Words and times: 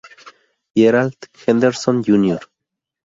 Gerald 0.73 1.13
Henderson, 1.45 2.01
Jr. 2.01 2.39